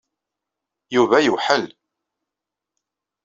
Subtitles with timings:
[0.95, 1.65] Yuba yewḥel.